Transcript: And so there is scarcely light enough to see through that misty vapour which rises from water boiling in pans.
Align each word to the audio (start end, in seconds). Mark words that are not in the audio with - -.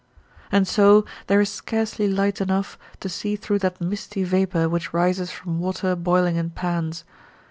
And 0.51 0.67
so 0.67 1.05
there 1.27 1.39
is 1.41 1.49
scarcely 1.49 2.07
light 2.07 2.41
enough 2.41 2.75
to 3.01 3.07
see 3.07 3.35
through 3.35 3.59
that 3.59 3.79
misty 3.79 4.23
vapour 4.23 4.67
which 4.67 4.93
rises 4.95 5.29
from 5.29 5.59
water 5.59 5.95
boiling 5.95 6.37
in 6.37 6.49
pans. 6.49 7.03